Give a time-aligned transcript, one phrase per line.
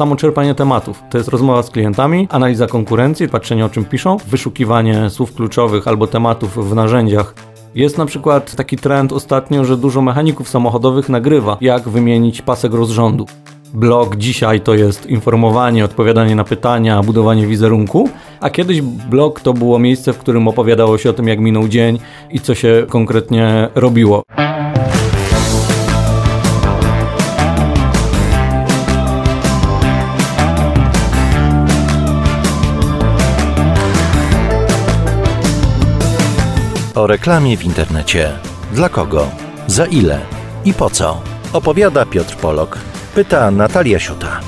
[0.00, 1.02] samo czerpanie tematów.
[1.10, 6.06] To jest rozmowa z klientami, analiza konkurencji, patrzenie o czym piszą, wyszukiwanie słów kluczowych albo
[6.06, 7.34] tematów w narzędziach
[7.74, 13.26] jest na przykład taki trend ostatnio, że dużo mechaników samochodowych nagrywa, jak wymienić pasek rozrządu.
[13.74, 18.08] Blog dzisiaj to jest informowanie, odpowiadanie na pytania, budowanie wizerunku,
[18.40, 21.98] a kiedyś blog to było miejsce, w którym opowiadało się o tym, jak minął dzień
[22.30, 24.22] i co się konkretnie robiło.
[37.00, 38.38] O reklamie w internecie.
[38.72, 39.30] Dla kogo?
[39.66, 40.20] Za ile?
[40.64, 41.22] I po co?
[41.52, 42.78] Opowiada Piotr Polok.
[43.14, 44.40] Pyta Natalia Siuta.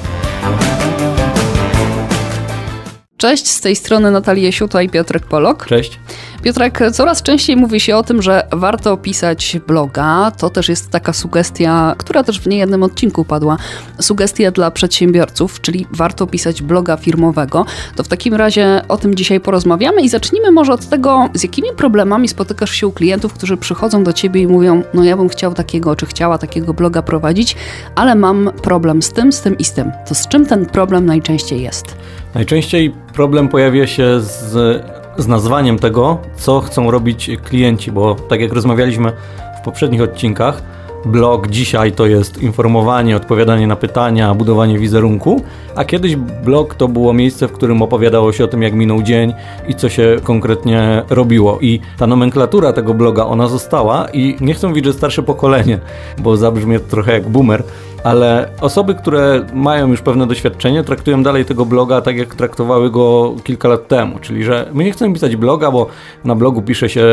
[3.22, 5.66] Cześć, z tej strony Natalia Siuta i Piotrek Polok.
[5.66, 6.00] Cześć.
[6.42, 10.32] Piotrek, coraz częściej mówi się o tym, że warto pisać bloga.
[10.38, 13.56] To też jest taka sugestia, która też w niejednym odcinku padła.
[14.00, 17.66] Sugestia dla przedsiębiorców, czyli warto pisać bloga firmowego.
[17.96, 21.69] To w takim razie o tym dzisiaj porozmawiamy i zacznijmy może od tego, z jakimi
[21.77, 25.54] problemami spotykasz się u klientów, którzy przychodzą do ciebie i mówią: No, ja bym chciał
[25.54, 27.56] takiego, czy chciała takiego bloga prowadzić,
[27.94, 29.92] ale mam problem z tym, z tym i z tym.
[30.08, 31.97] To z czym ten problem najczęściej jest?
[32.34, 38.52] Najczęściej problem pojawia się z z nazwaniem tego, co chcą robić klienci, bo tak jak
[38.52, 39.12] rozmawialiśmy
[39.61, 40.62] w poprzednich odcinkach,
[41.05, 45.42] blog dzisiaj to jest informowanie, odpowiadanie na pytania, budowanie wizerunku,
[45.75, 49.34] a kiedyś blog to było miejsce, w którym opowiadało się o tym, jak minął dzień
[49.69, 51.58] i co się konkretnie robiło.
[51.60, 55.78] I ta nomenklatura tego bloga, ona została i nie mówić, że starsze pokolenie,
[56.19, 57.62] bo zabrzmie trochę jak boomer,
[58.05, 63.34] ale osoby, które mają już pewne doświadczenie, traktują dalej tego bloga tak, jak traktowały go
[63.44, 64.19] kilka lat temu.
[64.19, 65.86] Czyli, że my nie chcemy pisać bloga, bo
[66.25, 67.05] na blogu pisze się,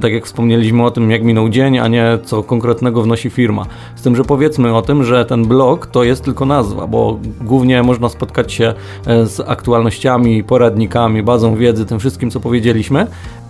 [0.00, 3.66] tak jak wspomnieliśmy o tym, jak minął dzień, a nie co konkretnego wnosi firma.
[3.96, 7.82] Z tym, że powiedzmy o tym, że ten blog to jest tylko nazwa, bo głównie
[7.82, 8.74] można spotkać się
[9.06, 13.06] e, z aktualnościami, poradnikami, bazą wiedzy, tym wszystkim, co powiedzieliśmy,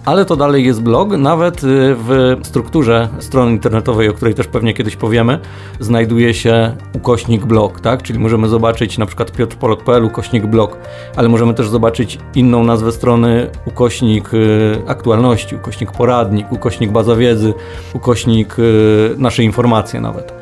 [0.09, 1.11] ale to dalej jest blog.
[1.11, 5.39] Nawet y, w strukturze strony internetowej, o której też pewnie kiedyś powiemy,
[5.81, 8.03] znajduje się ukośnik blog, tak?
[8.03, 10.79] Czyli możemy zobaczyć na przykład piotrpolog.pl ukośnik blog,
[11.17, 17.55] ale możemy też zobaczyć inną nazwę strony ukośnik y, aktualności, ukośnik poradnik, ukośnik baza wiedzy,
[17.95, 20.38] ukośnik y, nasze informacje nawet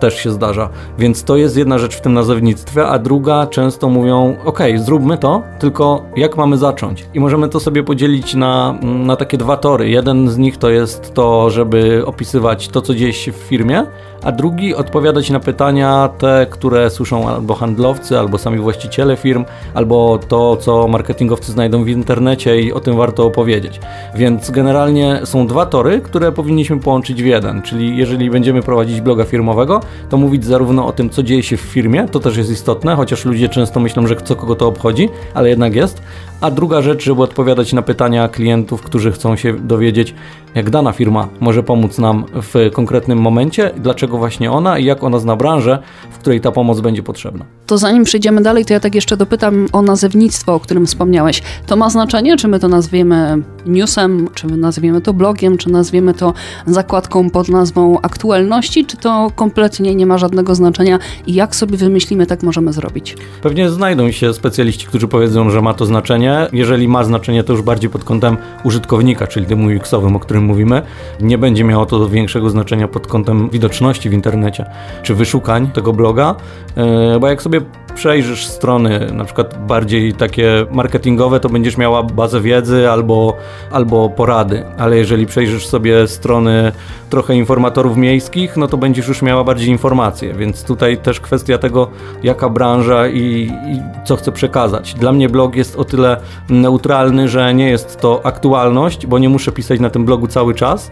[0.00, 0.68] też się zdarza.
[0.98, 5.42] Więc to jest jedna rzecz w tym nazewnictwie, a druga często mówią: OK, zróbmy to,
[5.58, 7.06] tylko jak mamy zacząć?
[7.14, 9.88] I możemy to sobie podzielić na, na takie dwa tory.
[9.88, 13.86] Jeden z nich to jest to, żeby opisywać to, co dzieje się w firmie,
[14.22, 19.44] a drugi odpowiadać na pytania te, które słyszą albo handlowcy, albo sami właściciele firm,
[19.74, 23.80] albo to, co marketingowcy znajdą w internecie i o tym warto opowiedzieć.
[24.14, 29.24] Więc generalnie są dwa tory, które powinniśmy połączyć w jeden, czyli jeżeli będziemy prowadzić bloga
[29.24, 32.96] firmowego, to mówić zarówno o tym, co dzieje się w firmie, to też jest istotne,
[32.96, 36.02] chociaż ludzie często myślą, że co kogo to obchodzi, ale jednak jest,
[36.40, 40.14] a druga rzecz, żeby odpowiadać na pytania klientów, którzy chcą się dowiedzieć,
[40.54, 45.18] jak dana firma może pomóc nam w konkretnym momencie, dlaczego właśnie ona i jak ona
[45.18, 45.78] zna branżę,
[46.10, 47.44] w której ta pomoc będzie potrzebna.
[47.66, 51.42] To zanim przejdziemy dalej, to ja tak jeszcze dopytam o nazewnictwo, o którym wspomniałeś.
[51.66, 56.14] To ma znaczenie, czy my to nazwiemy newsem, czy my nazwiemy to blogiem, czy nazwiemy
[56.14, 56.34] to
[56.66, 62.26] zakładką pod nazwą aktualności, czy to kompletnie nie ma żadnego znaczenia i jak sobie wymyślimy,
[62.26, 63.16] tak możemy zrobić?
[63.42, 66.25] Pewnie znajdą się specjaliści, którzy powiedzą, że ma to znaczenie.
[66.52, 70.82] Jeżeli ma znaczenie, to już bardziej pod kątem użytkownika, czyli tym UX-owym, o którym mówimy.
[71.20, 74.64] Nie będzie miało to większego znaczenia pod kątem widoczności w internecie,
[75.02, 76.34] czy wyszukań tego bloga,
[76.76, 77.60] e, bo jak sobie
[77.96, 83.36] przejrzysz strony na przykład bardziej takie marketingowe, to będziesz miała bazę wiedzy albo,
[83.70, 86.72] albo porady, ale jeżeli przejrzysz sobie strony
[87.10, 91.90] trochę informatorów miejskich, no to będziesz już miała bardziej informacje, więc tutaj też kwestia tego,
[92.22, 94.94] jaka branża i, i co chce przekazać.
[94.94, 96.16] Dla mnie blog jest o tyle
[96.48, 100.90] neutralny, że nie jest to aktualność, bo nie muszę pisać na tym blogu cały czas,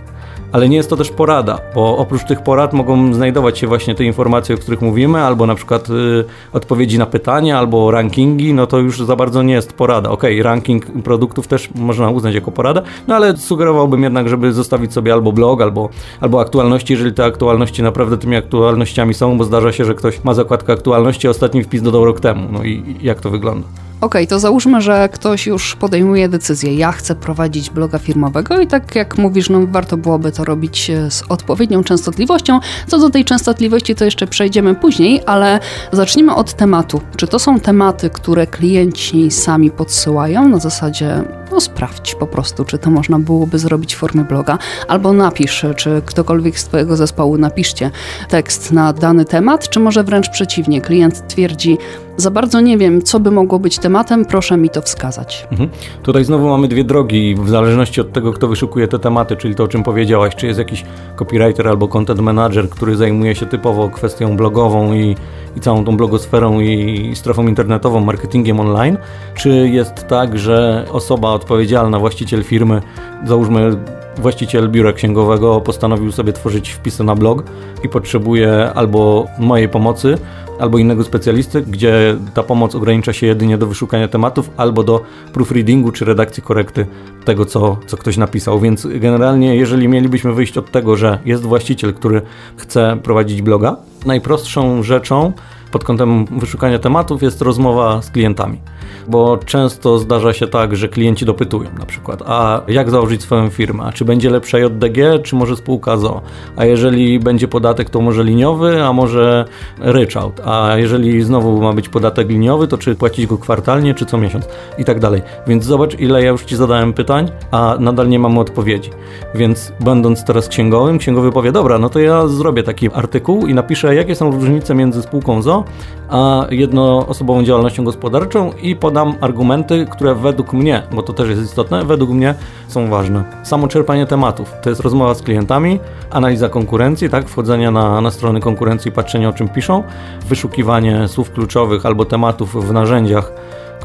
[0.55, 4.05] ale nie jest to też porada, bo oprócz tych porad mogą znajdować się właśnie te
[4.05, 8.79] informacje, o których mówimy, albo na przykład y, odpowiedzi na pytania, albo rankingi, no to
[8.79, 10.11] już za bardzo nie jest porada.
[10.11, 15.13] Ok, ranking produktów też można uznać jako porada, no ale sugerowałbym jednak, żeby zostawić sobie
[15.13, 15.89] albo blog, albo,
[16.21, 20.35] albo aktualności, jeżeli te aktualności naprawdę tymi aktualnościami są, bo zdarza się, że ktoś ma
[20.35, 22.49] zakładkę aktualności, ostatni wpis dodał rok temu.
[22.53, 23.69] No i jak to wygląda?
[24.05, 28.95] OK, to załóżmy, że ktoś już podejmuje decyzję, ja chcę prowadzić bloga firmowego i tak
[28.95, 32.61] jak mówisz, no warto byłoby to robić e, z odpowiednią częstotliwością.
[32.87, 35.61] Co do tej częstotliwości, to jeszcze przejdziemy później, ale
[35.93, 37.01] zacznijmy od tematu.
[37.17, 41.25] Czy to są tematy, które klienci sami podsyłają na zasadzie
[41.55, 44.59] no sprawdź po prostu, czy to można byłoby zrobić w formie bloga,
[44.89, 47.91] albo napisz, czy ktokolwiek z Twojego zespołu napiszcie
[48.29, 51.79] tekst na dany temat, czy może wręcz przeciwnie, klient twierdzi,
[52.17, 55.47] za bardzo nie wiem, co by mogło być tematem, proszę mi to wskazać.
[55.51, 55.71] Mhm.
[56.03, 59.65] Tutaj znowu mamy dwie drogi, w zależności od tego, kto wyszukuje te tematy, czyli to,
[59.65, 60.85] o czym powiedziałaś, czy jest jakiś
[61.17, 65.17] copywriter albo content manager, który zajmuje się typowo kwestią blogową i,
[65.57, 68.97] i całą tą blogosferą i strefą internetową, marketingiem online,
[69.35, 72.83] czy jest tak, że osoba odpowiedzialna, właściciel firmy,
[73.27, 73.77] załóżmy
[74.19, 77.45] właściciel biura księgowego postanowił sobie tworzyć wpisy na blog
[77.85, 80.19] i potrzebuje albo mojej pomocy,
[80.59, 85.03] albo innego specjalisty, gdzie ta pomoc ogranicza się jedynie do wyszukania tematów albo do
[85.33, 86.87] proofreadingu czy redakcji korekty
[87.25, 88.61] tego, co, co ktoś napisał.
[88.61, 92.23] Więc generalnie, jeżeli mielibyśmy wyjść od tego, że jest właściciel, który
[92.57, 95.33] chce prowadzić bloga, najprostszą rzeczą
[95.75, 98.61] pod kątem wyszukania tematów jest rozmowa z klientami.
[99.09, 103.85] Bo często zdarza się tak, że klienci dopytują na przykład, a jak założyć swoją firmę?
[103.85, 106.21] A czy będzie lepsza JDG, czy może spółka ZO?
[106.57, 109.45] A jeżeli będzie podatek, to może liniowy, a może
[109.79, 110.41] ryczałt?
[110.45, 114.49] A jeżeli znowu ma być podatek liniowy, to czy płacić go kwartalnie, czy co miesiąc?
[114.79, 115.23] I tak dalej.
[115.47, 118.91] Więc zobacz, ile ja już Ci zadałem pytań, a nadal nie mamy odpowiedzi.
[119.35, 123.95] Więc będąc teraz księgowym, księgowy powie, dobra, no to ja zrobię taki artykuł i napiszę,
[123.95, 125.64] jakie są różnice między spółką ZO
[126.09, 131.85] a jednoosobową działalnością gospodarczą i podam argumenty, które według mnie, bo to też jest istotne,
[131.85, 132.35] według mnie
[132.69, 133.25] są ważne.
[133.43, 135.81] Samo czerpanie tematów, to jest rozmowa z klientami,
[136.11, 139.83] analiza konkurencji, tak, wchodzenie na, na strony konkurencji, patrzenie o czym piszą,
[140.29, 143.33] wyszukiwanie słów kluczowych albo tematów w narzędziach,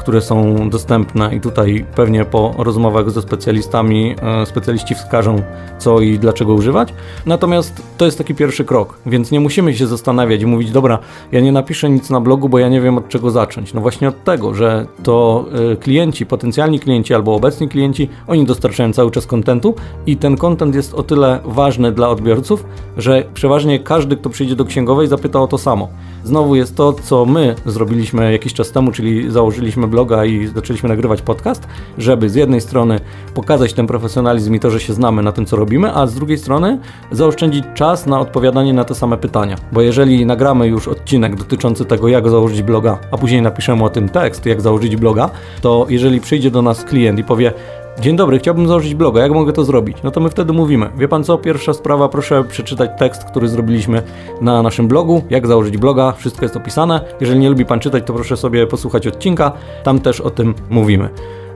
[0.00, 5.42] które są dostępne i tutaj pewnie po rozmowach ze specjalistami e, specjaliści wskażą
[5.78, 6.94] co i dlaczego używać.
[7.26, 10.98] Natomiast to jest taki pierwszy krok, więc nie musimy się zastanawiać i mówić, dobra,
[11.32, 13.74] ja nie napiszę nic na blogu, bo ja nie wiem od czego zacząć.
[13.74, 18.92] No właśnie od tego, że to e, klienci, potencjalni klienci albo obecni klienci, oni dostarczają
[18.92, 19.74] cały czas kontentu
[20.06, 22.64] i ten kontent jest o tyle ważny dla odbiorców,
[22.96, 25.88] że przeważnie każdy, kto przyjdzie do księgowej zapyta o to samo.
[26.24, 31.22] Znowu jest to, co my zrobiliśmy jakiś czas temu, czyli założyliśmy bloga i zaczęliśmy nagrywać
[31.22, 31.66] podcast,
[31.98, 33.00] żeby z jednej strony
[33.34, 36.38] pokazać ten profesjonalizm i to, że się znamy na tym, co robimy, a z drugiej
[36.38, 36.78] strony
[37.10, 39.56] zaoszczędzić czas na odpowiadanie na te same pytania.
[39.72, 44.08] Bo jeżeli nagramy już odcinek dotyczący tego, jak założyć bloga, a później napiszemy o tym
[44.08, 45.30] tekst, jak założyć bloga,
[45.60, 47.52] to jeżeli przyjdzie do nas klient i powie,
[48.00, 49.98] Dzień dobry, chciałbym założyć bloga, jak mogę to zrobić?
[50.02, 50.90] No to my wtedy mówimy.
[50.96, 54.02] Wie pan co, pierwsza sprawa, proszę przeczytać tekst, który zrobiliśmy
[54.40, 57.00] na naszym blogu, jak założyć bloga, wszystko jest opisane.
[57.20, 59.52] Jeżeli nie lubi pan czytać, to proszę sobie posłuchać odcinka,
[59.82, 61.08] tam też o tym mówimy.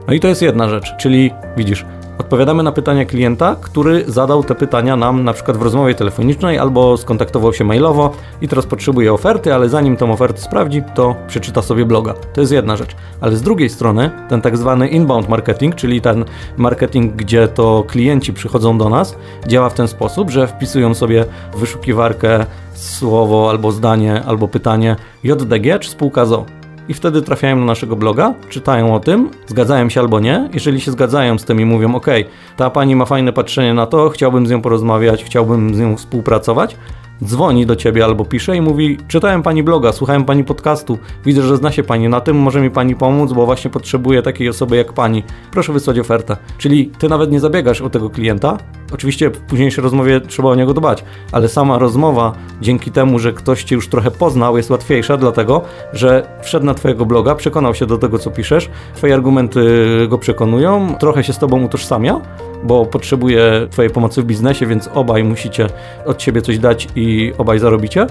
[0.07, 1.85] No i to jest jedna rzecz, czyli widzisz,
[2.17, 6.97] Odpowiadamy na pytania klienta, który zadał te pytania nam na przykład w rozmowie telefonicznej albo
[6.97, 11.85] skontaktował się mailowo i teraz potrzebuje oferty, ale zanim tą ofertę sprawdzi, to przeczyta sobie
[11.85, 12.13] bloga.
[12.33, 12.95] To jest jedna rzecz.
[13.21, 16.25] Ale z drugiej strony ten tak zwany inbound marketing, czyli ten
[16.57, 19.15] marketing, gdzie to klienci przychodzą do nas,
[19.47, 25.79] działa w ten sposób, że wpisują sobie w wyszukiwarkę słowo albo zdanie albo pytanie JDG
[25.79, 26.45] czy spółka ZO
[26.89, 30.49] i wtedy trafiają na naszego bloga, czytają o tym, zgadzają się albo nie.
[30.53, 32.05] Jeżeli się zgadzają z tym i mówią, ok,
[32.57, 36.77] ta pani ma fajne patrzenie na to, chciałbym z nią porozmawiać, chciałbym z nią współpracować,
[37.23, 41.57] dzwoni do ciebie albo pisze i mówi: Czytałem pani bloga, słuchałem pani podcastu, widzę, że
[41.57, 44.93] zna się pani na tym, może mi pani pomóc, bo właśnie potrzebuję takiej osoby jak
[44.93, 45.23] pani.
[45.51, 46.37] Proszę wysłać ofertę.
[46.57, 48.57] Czyli ty nawet nie zabiegasz o tego klienta.
[48.93, 53.63] Oczywiście w późniejszej rozmowie trzeba o niego dbać, ale sama rozmowa dzięki temu, że ktoś
[53.63, 55.61] cię już trochę poznał, jest łatwiejsza, dlatego
[55.93, 59.65] że wszedł na twojego bloga, przekonał się do tego, co piszesz, twoje argumenty
[60.09, 62.21] go przekonują, trochę się z tobą utożsamia
[62.65, 65.67] bo potrzebuje Twojej pomocy w biznesie, więc obaj musicie
[66.05, 68.07] od siebie coś dać i obaj zarobicie.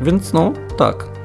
[0.00, 1.16] Więc no, tak.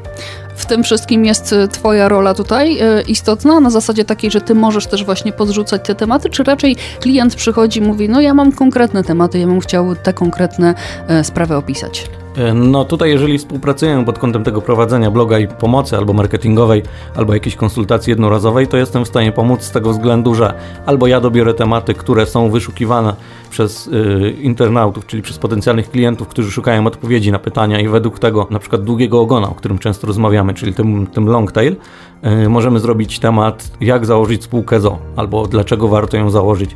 [0.55, 4.55] W tym wszystkim jest y, Twoja rola tutaj y, istotna, na zasadzie takiej, że Ty
[4.55, 8.51] możesz też właśnie podrzucać te tematy, czy raczej klient przychodzi i mówi, no ja mam
[8.51, 10.75] konkretne tematy, ja bym chciał te konkretne
[11.19, 12.20] y, sprawy opisać.
[12.53, 16.83] No tutaj jeżeli współpracujemy pod kątem tego prowadzenia bloga i pomocy albo marketingowej,
[17.15, 20.53] albo jakiejś konsultacji jednorazowej, to jestem w stanie pomóc z tego względu, że
[20.85, 23.13] albo ja dobiorę tematy, które są wyszukiwane
[23.51, 28.47] przez y, internautów, czyli przez potencjalnych klientów, którzy szukają odpowiedzi na pytania i według tego
[28.49, 31.75] na przykład długiego ogona, o którym często rozmawiamy, czyli tym, tym long tail,
[32.45, 36.75] y, możemy zrobić temat jak założyć spółkę ZO, albo dlaczego warto ją założyć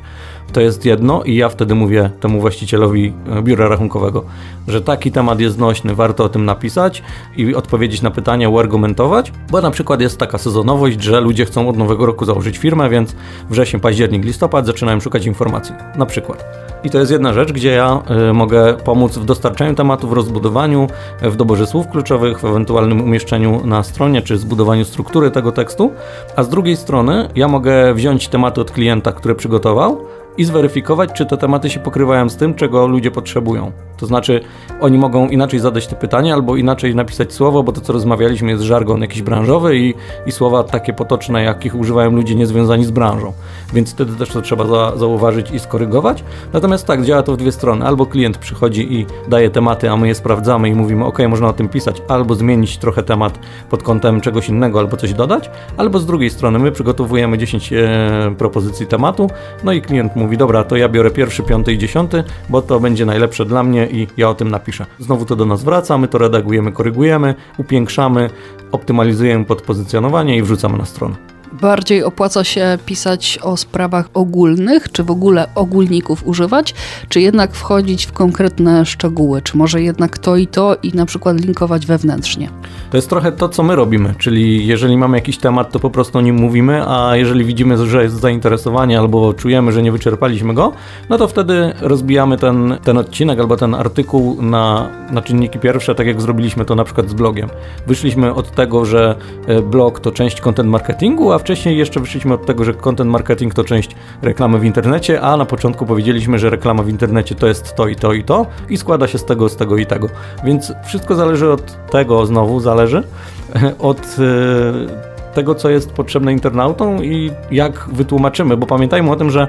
[0.53, 4.25] to jest jedno i ja wtedy mówię temu właścicielowi e, biura rachunkowego,
[4.67, 7.03] że taki temat jest nośny, warto o tym napisać
[7.37, 11.77] i odpowiedzieć na pytania, uargumentować, bo na przykład jest taka sezonowość, że ludzie chcą od
[11.77, 13.15] nowego roku założyć firmę, więc
[13.49, 16.64] wrzesień, październik, listopad zaczynają szukać informacji, na przykład.
[16.85, 20.87] I to jest jedna rzecz, gdzie ja y, mogę pomóc w dostarczaniu tematu, w rozbudowaniu,
[21.21, 25.91] w doborze słów kluczowych, w ewentualnym umieszczeniu na stronie, czy zbudowaniu struktury tego tekstu,
[26.35, 30.05] a z drugiej strony ja mogę wziąć tematy od klienta, które przygotował
[30.37, 33.71] i zweryfikować, czy te tematy się pokrywają z tym, czego ludzie potrzebują.
[33.97, 34.41] To znaczy,
[34.81, 38.63] oni mogą inaczej zadać te pytania, albo inaczej napisać słowo, bo to, co rozmawialiśmy, jest
[38.63, 39.93] żargon jakiś branżowy i,
[40.25, 43.33] i słowa takie potoczne, jakich używają ludzie niezwiązani z branżą.
[43.73, 46.23] Więc wtedy też to trzeba za, zauważyć i skorygować.
[46.53, 47.85] Natomiast tak, działa to w dwie strony.
[47.85, 51.53] Albo klient przychodzi i daje tematy, a my je sprawdzamy i mówimy, ok, można o
[51.53, 53.39] tym pisać, albo zmienić trochę temat
[53.69, 58.35] pod kątem czegoś innego, albo coś dodać, albo z drugiej strony my przygotowujemy 10 e,
[58.37, 59.29] propozycji tematu,
[59.63, 63.05] no i klient mówi, dobra, to ja biorę pierwszy, piąty i dziesiąty, bo to będzie
[63.05, 64.85] najlepsze dla mnie i ja o tym napiszę.
[64.99, 68.29] Znowu to do nas wraca, my to redagujemy, korygujemy, upiększamy,
[68.71, 75.11] optymalizujemy podpozycjonowanie i wrzucamy na stronę bardziej opłaca się pisać o sprawach ogólnych, czy w
[75.11, 76.75] ogóle ogólników używać,
[77.09, 81.41] czy jednak wchodzić w konkretne szczegóły, czy może jednak to i to i na przykład
[81.41, 82.49] linkować wewnętrznie?
[82.91, 86.17] To jest trochę to, co my robimy, czyli jeżeli mamy jakiś temat, to po prostu
[86.17, 90.71] o nim mówimy, a jeżeli widzimy, że jest zainteresowanie albo czujemy, że nie wyczerpaliśmy go,
[91.09, 96.07] no to wtedy rozbijamy ten, ten odcinek albo ten artykuł na, na czynniki pierwsze, tak
[96.07, 97.49] jak zrobiliśmy to na przykład z blogiem.
[97.87, 99.15] Wyszliśmy od tego, że
[99.47, 103.53] e, blog to część content marketingu, a wcześniej jeszcze wyszliśmy od tego, że content marketing
[103.53, 107.75] to część reklamy w internecie, a na początku powiedzieliśmy, że reklama w internecie to jest
[107.75, 110.09] to i to i to i składa się z tego, z tego i tego.
[110.43, 113.03] Więc wszystko zależy od tego, znowu zależy
[113.79, 119.47] od e, tego, co jest potrzebne internautom i jak wytłumaczymy, bo pamiętajmy o tym, że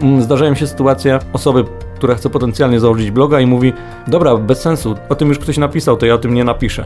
[0.00, 1.64] mm, zdarzają się sytuacje osoby,
[1.94, 3.72] która chce potencjalnie założyć bloga i mówi,
[4.06, 6.84] dobra, bez sensu, o tym już ktoś napisał, to ja o tym nie napiszę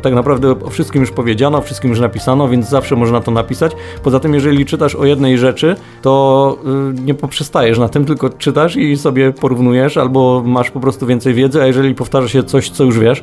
[0.00, 3.72] tak naprawdę o wszystkim już powiedziano, o wszystkim już napisano, więc zawsze można to napisać.
[4.02, 6.56] Poza tym, jeżeli czytasz o jednej rzeczy, to
[6.98, 11.34] y, nie poprzestajesz na tym, tylko czytasz i sobie porównujesz, albo masz po prostu więcej
[11.34, 13.22] wiedzy, a jeżeli powtarza się coś, co już wiesz,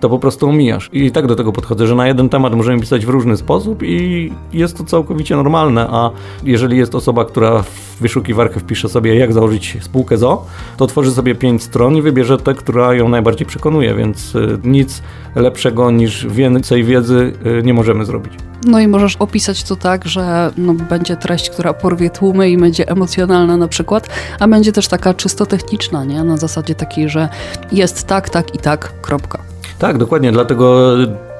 [0.00, 0.90] to po prostu omijasz.
[0.92, 4.32] I tak do tego podchodzę, że na jeden temat możemy pisać w różny sposób i
[4.52, 6.10] jest to całkowicie normalne, a
[6.44, 11.34] jeżeli jest osoba, która w wyszukiwarkę wpisze sobie jak założyć spółkę ZO, to tworzy sobie
[11.34, 15.02] pięć stron i wybierze tę, która ją najbardziej przekonuje, więc y, nic
[15.34, 18.32] lepszego niż więcej wiedzy y, nie możemy zrobić.
[18.66, 22.88] No i możesz opisać to tak, że no, będzie treść, która porwie tłumy i będzie
[22.88, 24.08] emocjonalna na przykład,
[24.40, 26.24] a będzie też taka czysto techniczna, nie?
[26.24, 27.28] Na zasadzie takiej, że
[27.72, 29.45] jest tak, tak i tak, kropka.
[29.78, 30.86] Tak, dokładnie, dlatego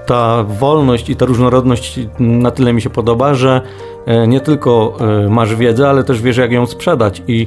[0.07, 3.61] ta wolność i ta różnorodność na tyle mi się podoba, że
[4.07, 7.23] e, nie tylko e, masz wiedzę, ale też wiesz, jak ją sprzedać.
[7.29, 7.47] I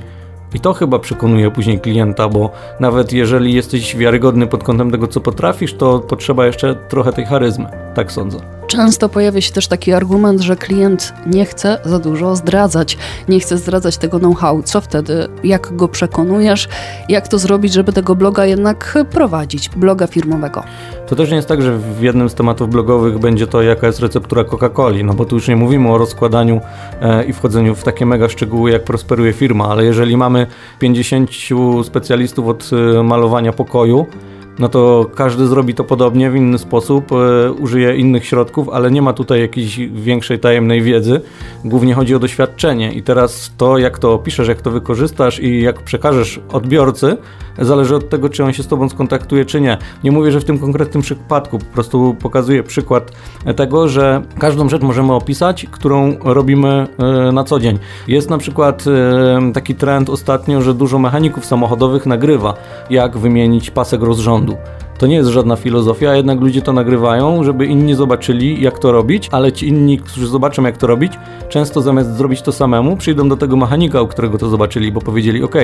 [0.53, 5.21] i to chyba przekonuje później klienta, bo nawet jeżeli jesteś wiarygodny pod kątem tego, co
[5.21, 7.65] potrafisz, to potrzeba jeszcze trochę tej charyzmy.
[7.95, 8.39] Tak sądzę.
[8.67, 13.57] Często pojawia się też taki argument, że klient nie chce za dużo zdradzać, nie chce
[13.57, 14.63] zdradzać tego know-how.
[14.63, 15.27] Co wtedy?
[15.43, 16.69] Jak go przekonujesz?
[17.09, 20.63] Jak to zrobić, żeby tego bloga jednak prowadzić, bloga firmowego?
[21.09, 23.99] To też nie jest tak, że w jednym z tematów blogowych będzie to, jaka jest
[23.99, 26.61] receptura Coca-Coli, no bo tu już nie mówimy o rozkładaniu
[27.01, 30.47] e, i wchodzeniu w takie mega szczegóły, jak prosperuje firma, ale jeżeli mamy
[30.79, 31.29] 50
[31.83, 34.05] specjalistów od e, malowania pokoju,
[34.59, 39.01] no to każdy zrobi to podobnie, w inny sposób, e, użyje innych środków, ale nie
[39.01, 41.21] ma tutaj jakiejś większej tajemnej wiedzy.
[41.65, 45.81] Głównie chodzi o doświadczenie i teraz to, jak to opiszesz, jak to wykorzystasz i jak
[45.83, 47.17] przekażesz odbiorcy,
[47.61, 49.77] zależy od tego, czy on się z Tobą skontaktuje, czy nie.
[50.03, 53.11] Nie mówię, że w tym konkretnym przypadku, po prostu pokazuję przykład
[53.55, 57.79] tego, że każdą rzecz możemy opisać, którą robimy e, na co dzień.
[58.07, 62.53] Jest na przykład e, taki trend ostatnio, że dużo mechaników samochodowych nagrywa,
[62.89, 64.48] jak wymienić pasek rozrządu.
[64.49, 64.78] mundo.
[64.99, 69.29] To nie jest żadna filozofia, jednak ludzie to nagrywają, żeby inni zobaczyli, jak to robić,
[69.31, 71.13] ale ci inni, którzy zobaczą, jak to robić,
[71.49, 75.43] często zamiast zrobić to samemu, przyjdą do tego mechanika, u którego to zobaczyli, bo powiedzieli:
[75.43, 75.55] OK,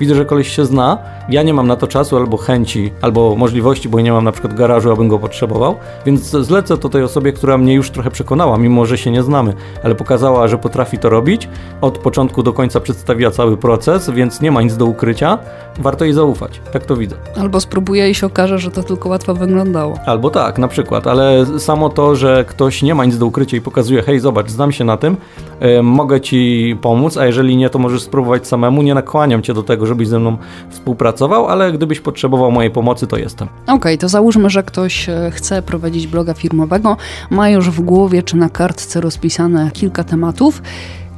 [0.00, 0.98] widzę, że koleś się zna,
[1.28, 4.54] ja nie mam na to czasu albo chęci, albo możliwości, bo nie mam na przykład
[4.54, 8.86] garażu, abym go potrzebował, więc zlecę to tej osobie, która mnie już trochę przekonała, mimo
[8.86, 11.48] że się nie znamy, ale pokazała, że potrafi to robić.
[11.80, 15.38] Od początku do końca przedstawiła cały proces, więc nie ma nic do ukrycia.
[15.78, 16.60] Warto jej zaufać.
[16.72, 17.16] Tak to widzę.
[17.36, 19.98] Albo spróbuję i się okaże, że to tylko łatwo wyglądało.
[20.06, 23.60] Albo tak, na przykład, ale samo to, że ktoś nie ma nic do ukrycia i
[23.60, 25.16] pokazuje, hej, zobacz, znam się na tym,
[25.82, 28.82] mogę ci pomóc, a jeżeli nie, to możesz spróbować samemu.
[28.82, 30.36] Nie nakłaniam cię do tego, żebyś ze mną
[30.70, 33.48] współpracował, ale gdybyś potrzebował mojej pomocy, to jestem.
[33.62, 36.96] Okej, okay, to załóżmy, że ktoś e, chce prowadzić bloga firmowego,
[37.30, 40.62] ma już w głowie czy na kartce rozpisane kilka tematów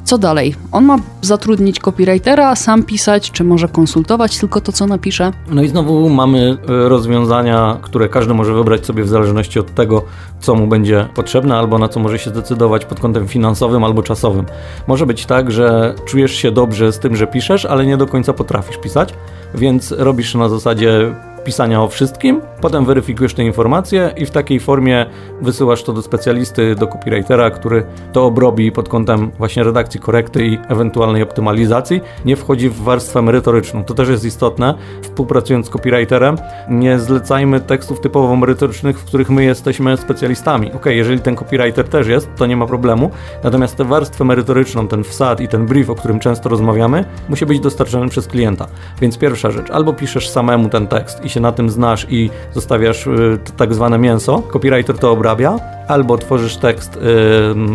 [0.06, 0.54] co dalej?
[0.72, 5.32] On ma zatrudnić copywritera, sam pisać, czy może konsultować tylko to, co napisze?
[5.50, 10.02] No i znowu mamy e, rozwiązania, które każdy może wybrać sobie w zależności od tego,
[10.40, 14.46] co mu będzie potrzebne, albo na co może się zdecydować pod kątem finansowym albo czasowym.
[14.86, 18.32] Może być tak, że czujesz się dobrze z tym, że piszesz, ale nie do końca
[18.32, 19.14] potrafisz pisać,
[19.54, 21.14] więc robisz na zasadzie
[21.46, 25.06] pisania o wszystkim, potem weryfikujesz te informacje i w takiej formie
[25.42, 30.58] wysyłasz to do specjalisty, do copywritera, który to obrobi pod kątem właśnie redakcji korekty i
[30.68, 32.00] ewentualnej optymalizacji.
[32.24, 33.84] Nie wchodzi w warstwę merytoryczną.
[33.84, 34.74] To też jest istotne.
[35.02, 36.36] Współpracując z copywriterem,
[36.68, 40.72] nie zlecajmy tekstów typowo merytorycznych, w których my jesteśmy specjalistami.
[40.72, 43.10] Ok, jeżeli ten copywriter też jest, to nie ma problemu.
[43.44, 47.60] Natomiast tę warstwę merytoryczną, ten wsad i ten brief, o którym często rozmawiamy, musi być
[47.60, 48.66] dostarczany przez klienta.
[49.00, 53.06] Więc pierwsza rzecz, albo piszesz samemu ten tekst i się na tym znasz i zostawiasz
[53.06, 57.00] y, tak zwane mięso, copywriter to obrabia, albo tworzysz tekst y,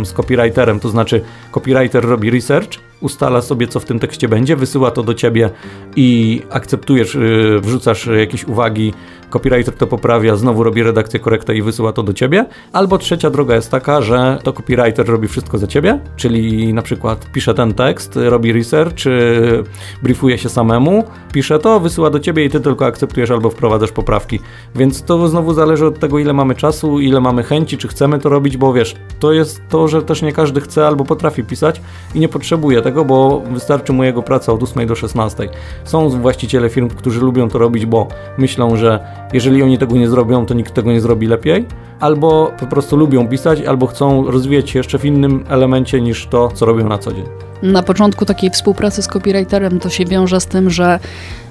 [0.05, 4.91] z copywriterem, to znaczy copywriter robi research, ustala sobie, co w tym tekście będzie, wysyła
[4.91, 5.49] to do ciebie
[5.95, 8.93] i akceptujesz, y, wrzucasz jakieś uwagi,
[9.29, 12.45] copywriter to poprawia, znowu robi redakcję korektę i wysyła to do ciebie.
[12.73, 17.31] Albo trzecia droga jest taka, że to copywriter robi wszystko za ciebie, czyli na przykład
[17.33, 19.63] pisze ten tekst, robi research, y,
[20.03, 21.03] briefuje się samemu,
[21.33, 24.39] pisze to, wysyła do ciebie i ty tylko akceptujesz albo wprowadzasz poprawki.
[24.75, 28.29] Więc to znowu zależy od tego, ile mamy czasu, ile mamy chęci, czy chcemy to
[28.29, 31.81] robić, bo wiesz, to jest to, że też nie każdy chce albo potrafi pisać
[32.15, 35.49] i nie potrzebuje tego, bo wystarczy mu jego praca od 8 do 16.
[35.83, 38.07] Są właściciele firm, którzy lubią to robić, bo
[38.37, 38.99] myślą, że
[39.33, 41.65] jeżeli oni tego nie zrobią, to nikt tego nie zrobi lepiej,
[41.99, 46.51] albo po prostu lubią pisać, albo chcą rozwijać się jeszcze w innym elemencie niż to,
[46.53, 47.50] co robią na co dzień.
[47.63, 50.99] Na początku takiej współpracy z copywriterem to się wiąże z tym, że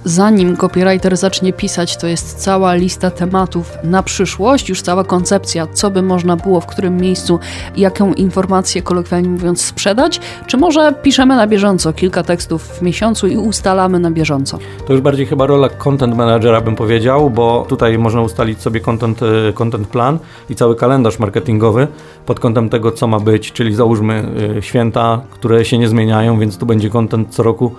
[0.05, 5.91] zanim copywriter zacznie pisać, to jest cała lista tematów na przyszłość, już cała koncepcja, co
[5.91, 7.39] by można było w którym miejscu,
[7.77, 13.37] jaką informację, kolokwialnie mówiąc, sprzedać, czy może piszemy na bieżąco kilka tekstów w miesiącu i
[13.37, 14.59] ustalamy na bieżąco?
[14.87, 19.21] To już bardziej chyba rola content managera bym powiedział, bo tutaj można ustalić sobie content,
[19.23, 20.19] y, content plan
[20.51, 21.89] i cały kalendarz marketingowy
[22.27, 24.25] pod kątem tego, co ma być, czyli załóżmy
[24.59, 26.00] y, święta, które się nie zmieniają,
[26.39, 27.75] więc tu będzie content co roku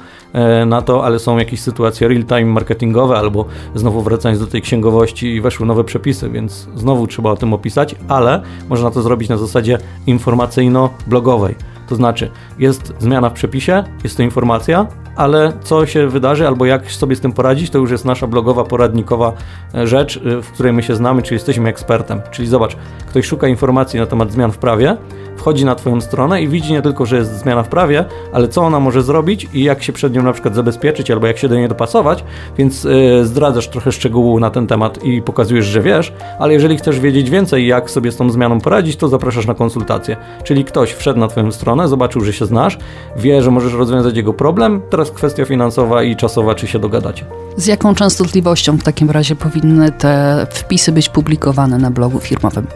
[0.61, 5.41] y, na to, ale są jakieś sytuacje real-time marketingowe, albo znowu wracając do tej księgowości,
[5.41, 9.77] weszły nowe przepisy, więc znowu trzeba o tym opisać, ale można to zrobić na zasadzie
[10.07, 11.55] informacyjno-blogowej.
[11.87, 16.91] To znaczy, jest zmiana w przepisie, jest to informacja, ale co się wydarzy albo jak
[16.91, 19.33] sobie z tym poradzić, to już jest nasza blogowa, poradnikowa
[19.75, 22.21] e, rzecz, e, w której my się znamy, czyli jesteśmy ekspertem.
[22.31, 22.77] Czyli zobacz,
[23.09, 24.97] ktoś szuka informacji na temat zmian w prawie,
[25.41, 28.61] wchodzi na Twoją stronę i widzi nie tylko, że jest zmiana w prawie, ale co
[28.61, 31.55] ona może zrobić i jak się przed nią na przykład zabezpieczyć albo jak się do
[31.55, 32.23] niej dopasować,
[32.57, 36.99] więc yy, zdradzasz trochę szczegółów na ten temat i pokazujesz, że wiesz, ale jeżeli chcesz
[36.99, 40.17] wiedzieć więcej, jak sobie z tą zmianą poradzić, to zapraszasz na konsultację.
[40.43, 42.77] Czyli ktoś wszedł na Twoją stronę, zobaczył, że się znasz,
[43.17, 47.25] wie, że możesz rozwiązać jego problem, teraz kwestia finansowa i czasowa, czy się dogadacie.
[47.57, 52.67] Z jaką częstotliwością w takim razie powinny te wpisy być publikowane na blogu firmowym?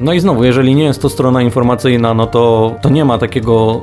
[0.00, 3.80] No i znowu, jeżeli nie jest to strona informacyjna, no to, to nie ma takiego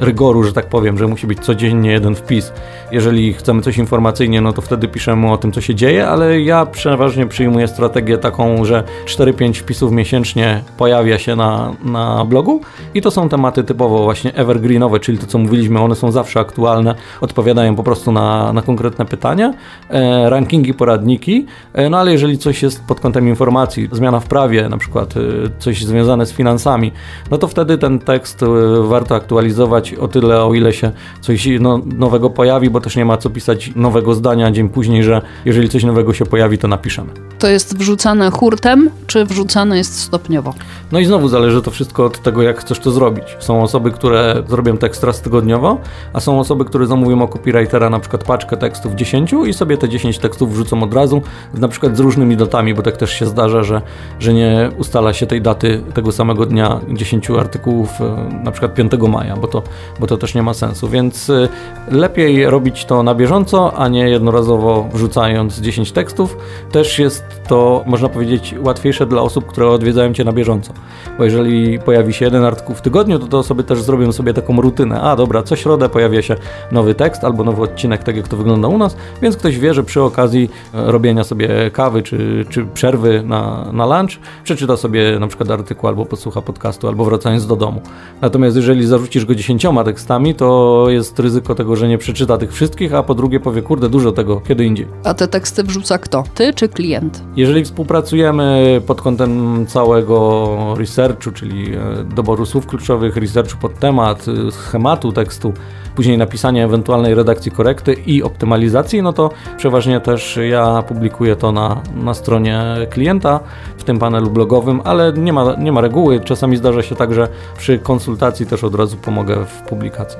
[0.00, 2.52] y, rygoru, że tak powiem, że musi być codziennie jeden wpis.
[2.92, 6.66] Jeżeli chcemy coś informacyjnie, no to wtedy piszemy o tym, co się dzieje, ale ja
[6.66, 12.60] przeważnie przyjmuję strategię taką, że 4-5 wpisów miesięcznie pojawia się na, na blogu
[12.94, 16.94] i to są tematy typowo właśnie evergreenowe, czyli to, co mówiliśmy, one są zawsze aktualne,
[17.20, 19.54] odpowiadają po prostu na, na konkretne pytania,
[19.90, 24.68] e, rankingi, poradniki, e, no ale jeżeli coś jest pod kątem informacji, zmiana w prawie,
[24.68, 25.20] na przykład e,
[25.58, 26.92] coś związane z finansami,
[27.30, 28.46] no to wtedy ten tekst e,
[28.82, 30.90] warto aktualizować o tyle, o ile się
[31.20, 35.22] coś no, nowego pojawi, bo też nie ma co pisać nowego zdania dzień później, że
[35.44, 37.08] jeżeli coś nowego się pojawi, to napiszemy.
[37.38, 40.54] To jest wrzucane hurtem, czy wrzucane jest stopniowo?
[40.92, 43.36] No i znowu zależy to wszystko od tego, jak chcesz to zrobić.
[43.38, 45.78] Są osoby, które zrobią tekst raz tygodniowo,
[46.12, 49.88] a są osoby, które zamówią o copywritera na przykład paczkę tekstów 10 i sobie te
[49.88, 51.22] 10 tekstów wrzucą od razu,
[51.54, 53.82] na przykład z różnymi datami, bo tak też się zdarza, że,
[54.20, 58.92] że nie ustala się tej daty tego samego dnia 10 artykułów, e, na przykład 5
[59.08, 59.62] maja, bo to,
[60.00, 61.48] bo to też nie ma sensu, więc e,
[61.90, 66.36] lepiej robić to na bieżąco, a nie jednorazowo wrzucając 10 tekstów.
[66.72, 70.72] Też jest to, można powiedzieć, łatwiejsze dla osób, które odwiedzają Cię na bieżąco,
[71.18, 74.60] bo jeżeli pojawi się jeden artykuł w tygodniu, to te osoby też zrobią sobie taką
[74.60, 76.36] rutynę, a dobra, co środę pojawia się
[76.72, 79.82] nowy tekst albo nowy odcinek, tak jak to wygląda u nas, więc ktoś wie, że
[79.82, 85.26] przy okazji e, robienia sobie kawy czy, czy przerwy na, na lunch, przeczyta sobie na
[85.26, 87.80] przykład artykuł albo posłucha podcastu, albo wracając do domu.
[88.20, 92.94] Natomiast jeżeli zarzucisz go dziesięcioma tekstami, to jest ryzyko tego, że nie przeczyta tych wszystkich,
[92.94, 94.86] a po drugie powie, kurde, dużo tego, kiedy indziej.
[95.04, 96.24] A te teksty wrzuca kto?
[96.34, 97.22] Ty czy klient?
[97.36, 100.48] Jeżeli współpracujemy pod kątem całego
[100.78, 105.52] researchu, czyli e, doboru słów kluczowych, researchu pod temat, e, schematu tekstu,
[105.98, 111.80] później napisania ewentualnej redakcji korekty i optymalizacji, no to przeważnie też ja publikuję to na,
[111.94, 113.40] na stronie klienta,
[113.78, 116.20] w tym panelu blogowym, ale nie ma, nie ma reguły.
[116.20, 120.18] Czasami zdarza się tak, że przy konsultacji też od razu pomogę w publikacji.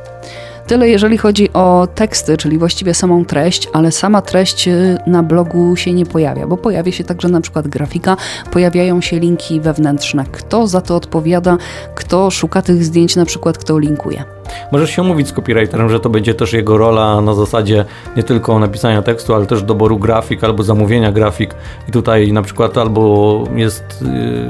[0.67, 5.77] Tyle jeżeli chodzi o teksty, czyli właściwie samą treść, ale sama treść y, na blogu
[5.77, 8.17] się nie pojawia, bo pojawia się także na przykład grafika,
[8.53, 10.25] pojawiają się linki wewnętrzne.
[10.33, 11.57] Kto za to odpowiada,
[11.95, 14.38] kto szuka tych zdjęć, na przykład kto linkuje.
[14.73, 17.85] Możesz się umówić z copywriterem, że to będzie też jego rola na zasadzie
[18.17, 21.55] nie tylko napisania tekstu, ale też doboru grafik albo zamówienia grafik.
[21.89, 24.05] I tutaj na przykład albo jest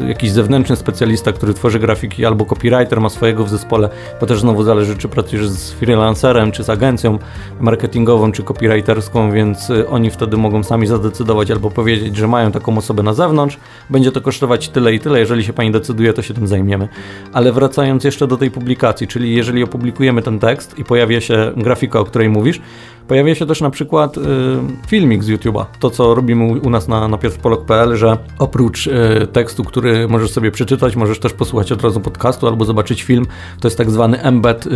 [0.04, 3.88] y, jakiś zewnętrzny specjalista, który tworzy grafiki, albo copywriter ma swojego w zespole,
[4.20, 7.18] bo też znowu zależy, czy pracujesz z freelancerem, czy z agencją
[7.60, 12.78] marketingową, czy copywriterską, więc y, oni wtedy mogą sami zadecydować albo powiedzieć, że mają taką
[12.78, 13.58] osobę na zewnątrz.
[13.90, 15.20] Będzie to kosztować tyle i tyle.
[15.20, 16.88] Jeżeli się pani decyduje, to się tym zajmiemy.
[17.32, 21.52] Ale wracając jeszcze do tej publikacji, czyli jeżeli opublikujesz publikujemy ten tekst i pojawia się
[21.56, 22.60] grafika, o której mówisz,
[23.08, 24.20] Pojawia się też na przykład y,
[24.86, 25.64] filmik z YouTube'a.
[25.80, 30.50] To, co robimy u nas na, na pierwszpolok.pl, że oprócz y, tekstu, który możesz sobie
[30.50, 33.26] przeczytać, możesz też posłuchać od razu podcastu albo zobaczyć film.
[33.60, 34.70] To jest tak zwany embed, y,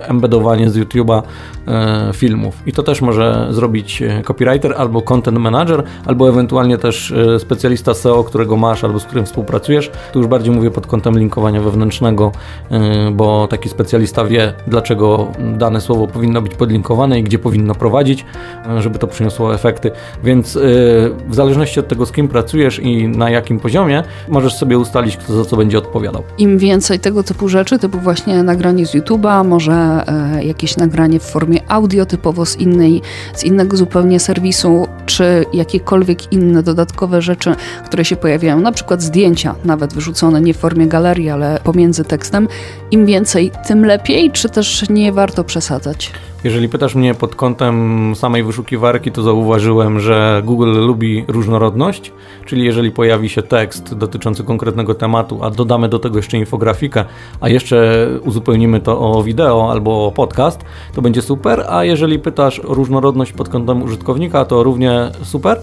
[0.00, 2.62] embedowanie z YouTube'a y, filmów.
[2.66, 7.94] I to też może zrobić y, copywriter albo content manager, albo ewentualnie też y, specjalista
[7.94, 9.90] SEO, którego masz albo z którym współpracujesz.
[10.12, 12.32] Tu już bardziej mówię pod kątem linkowania wewnętrznego,
[13.12, 18.24] bo taki specjalista wie, dlaczego dane słowo powinno być podlinkowane i gdzie powinno powinno prowadzić,
[18.78, 19.90] żeby to przyniosło efekty.
[20.24, 20.60] Więc y,
[21.28, 25.32] w zależności od tego, z kim pracujesz i na jakim poziomie, możesz sobie ustalić, kto
[25.32, 26.22] za co będzie odpowiadał.
[26.38, 31.22] Im więcej tego typu rzeczy, typu właśnie nagranie z YouTube'a, może e, jakieś nagranie w
[31.22, 33.02] formie audio, typowo z, innej,
[33.34, 37.54] z innego zupełnie serwisu, czy jakiekolwiek inne dodatkowe rzeczy,
[37.84, 42.48] które się pojawiają, na przykład zdjęcia, nawet wyrzucone nie w formie galerii, ale pomiędzy tekstem.
[42.90, 46.12] Im więcej, tym lepiej, czy też nie warto przesadzać?
[46.44, 52.12] Jeżeli pytasz mnie pod kątem samej wyszukiwarki, to zauważyłem, że Google lubi różnorodność,
[52.46, 57.04] czyli jeżeli pojawi się tekst dotyczący konkretnego tematu, a dodamy do tego jeszcze infografikę,
[57.40, 62.60] a jeszcze uzupełnimy to o wideo albo o podcast, to będzie super, a jeżeli pytasz
[62.60, 65.60] o różnorodność pod kątem użytkownika, to równie super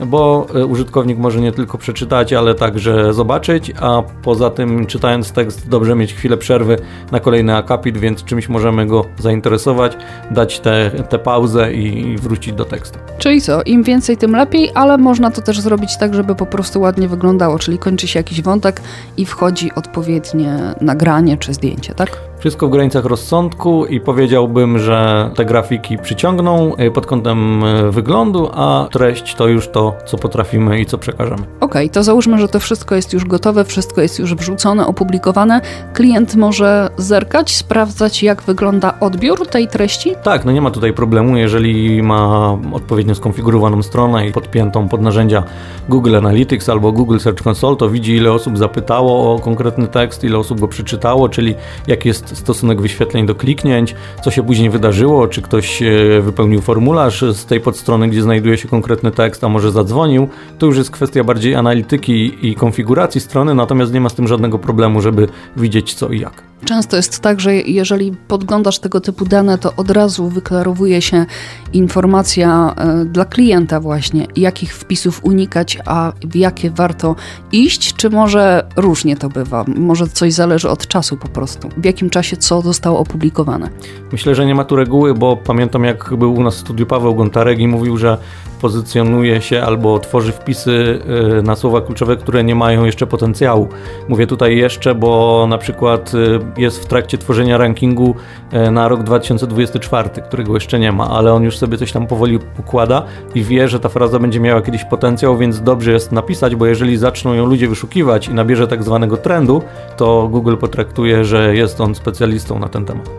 [0.00, 5.68] bo e, użytkownik może nie tylko przeczytać, ale także zobaczyć, a poza tym czytając tekst
[5.68, 6.76] dobrze mieć chwilę przerwy
[7.12, 9.96] na kolejny akapit, więc czymś możemy go zainteresować,
[10.30, 10.60] dać
[11.08, 12.98] tę pauzę i wrócić do tekstu.
[13.18, 16.80] Czyli co, im więcej tym lepiej, ale można to też zrobić tak, żeby po prostu
[16.80, 18.80] ładnie wyglądało, czyli kończy się jakiś wątek
[19.16, 22.32] i wchodzi odpowiednie nagranie czy zdjęcie, tak?
[22.42, 28.50] Wszystko w granicach rozsądku i powiedziałbym, że te grafiki przyciągną e, pod kątem e, wyglądu,
[28.54, 31.42] a treść to już to, co potrafimy i co przekażemy.
[31.42, 35.60] Okej, okay, to załóżmy, że to wszystko jest już gotowe, wszystko jest już wrzucone, opublikowane.
[35.92, 40.14] Klient może zerkać, sprawdzać, jak wygląda odbiór tej treści?
[40.22, 45.42] Tak, no nie ma tutaj problemu, jeżeli ma odpowiednio skonfigurowaną stronę i podpiętą pod narzędzia
[45.88, 50.38] Google Analytics albo Google Search Console, to widzi, ile osób zapytało o konkretny tekst, ile
[50.38, 51.54] osób go przeczytało, czyli
[51.86, 57.22] jaki jest stosunek wyświetleń do kliknięć, co się później wydarzyło, czy ktoś e, wypełnił formularz
[57.22, 60.28] z tej podstrony, gdzie znajduje się konkretny tekst, a może zadzwonił.
[60.58, 64.58] To już jest kwestia bardziej analityki i konfiguracji strony, natomiast nie ma z tym żadnego
[64.58, 66.51] problemu, żeby widzieć co i jak.
[66.64, 71.26] Często jest tak, że jeżeli podglądasz tego typu dane, to od razu wyklarowuje się
[71.72, 77.16] informacja e, dla klienta właśnie, jakich wpisów unikać, a w jakie warto
[77.52, 79.64] iść, czy może różnie to bywa?
[79.76, 81.68] Może coś zależy od czasu po prostu.
[81.76, 83.68] W jakim czasie co zostało opublikowane?
[84.12, 87.14] Myślę, że nie ma tu reguły, bo pamiętam jak był u nas w studiu Paweł
[87.14, 88.18] Gontarek i mówił, że
[88.62, 91.00] pozycjonuje się albo tworzy wpisy
[91.38, 93.68] y, na słowa kluczowe, które nie mają jeszcze potencjału.
[94.08, 98.14] Mówię tutaj jeszcze, bo na przykład y, jest w trakcie tworzenia rankingu
[98.52, 102.38] y, na rok 2024, którego jeszcze nie ma, ale on już sobie coś tam powoli
[102.58, 106.66] układa i wie, że ta fraza będzie miała kiedyś potencjał, więc dobrze jest napisać, bo
[106.66, 109.62] jeżeli zaczną ją ludzie wyszukiwać i nabierze tak zwanego trendu,
[109.96, 113.10] to Google potraktuje, że jest on specjalistą na ten temat.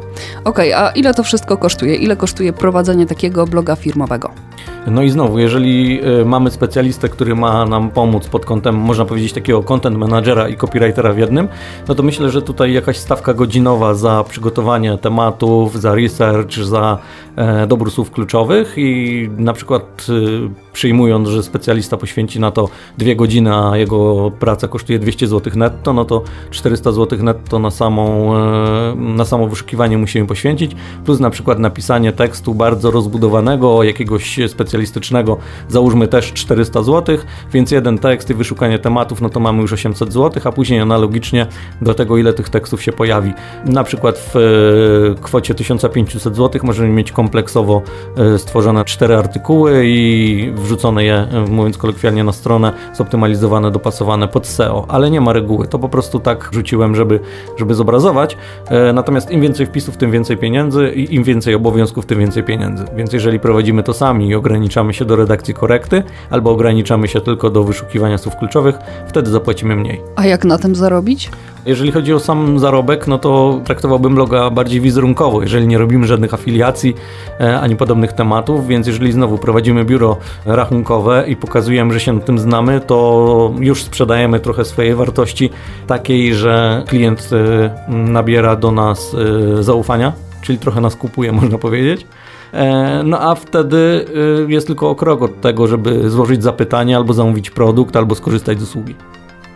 [0.44, 1.96] Okej, okay, a ile to wszystko kosztuje?
[1.96, 4.53] Ile kosztuje prowadzenie takiego bloga firmowego?
[4.88, 9.34] No i znowu, jeżeli y, mamy specjalistę, który ma nam pomóc pod kątem, można powiedzieć,
[9.34, 11.48] takiego content managera i copywritera w jednym,
[11.88, 16.98] no to myślę, że tutaj jakaś stawka godzinowa za przygotowanie tematów, za research, za
[17.36, 23.16] e, dobór słów kluczowych i na przykład e, przyjmując, że specjalista poświęci na to dwie
[23.16, 28.36] godziny, a jego praca kosztuje 200 zł netto, no to 400 zł netto na, samą,
[28.38, 30.72] e, na samo wyszukiwanie musimy poświęcić,
[31.06, 37.18] plus na przykład napisanie tekstu bardzo rozbudowanego, jakiegoś specjalistycznego, załóżmy też 400 zł,
[37.52, 41.48] więc jeden tekst i wyszukanie tematów, no to mamy już 800 zł, a później analogicznie
[41.82, 43.34] do tego, ile tych tekstów się pojawi.
[43.66, 47.82] Na przykład w e, kwocie 1500 zł możemy mieć kompleksowo
[48.18, 54.86] e, stworzone cztery artykuły i wrzucone je, mówiąc kolokwialnie, na stronę, zoptymalizowane, dopasowane pod SEO,
[54.88, 55.68] ale nie ma reguły.
[55.68, 57.20] To po prostu tak rzuciłem, żeby,
[57.58, 58.38] żeby zobrazować.
[58.94, 62.86] Natomiast im więcej wpisów, tym więcej pieniędzy i im więcej obowiązków, tym więcej pieniędzy.
[62.96, 67.50] Więc jeżeli prowadzimy to sami i ograniczamy się do redakcji korekty, albo ograniczamy się tylko
[67.50, 68.76] do wyszukiwania słów kluczowych,
[69.08, 70.02] wtedy zapłacimy mniej.
[70.16, 71.32] A jak na tym zarobić?
[71.66, 76.34] Jeżeli chodzi o sam zarobek, no to traktowałbym bloga bardziej wizerunkowo, jeżeli nie robimy żadnych
[76.34, 76.96] afiliacji
[77.40, 82.20] e, ani podobnych tematów, więc jeżeli znowu prowadzimy biuro rachunkowe i pokazujemy, że się na
[82.20, 85.50] tym znamy, to już sprzedajemy trochę swojej wartości
[85.88, 89.16] takiej, że klient e, nabiera do nas
[89.60, 92.08] e, zaufania, czyli trochę nas kupuje, można powiedzieć.
[93.04, 94.06] No a wtedy
[94.48, 98.64] jest tylko o krok od tego, żeby złożyć zapytanie, albo zamówić produkt, albo skorzystać z
[98.64, 98.96] usługi.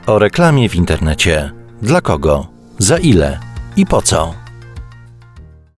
[0.08, 1.57] O reklamie w internecie.
[1.82, 2.46] Dla kogo?
[2.80, 3.40] Za ile?
[3.76, 4.34] I po co?